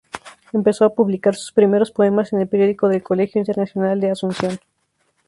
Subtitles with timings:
[0.51, 4.57] Empezó a publicar sus primeros poemas en el periódico del Colegio Internacional de Asunción.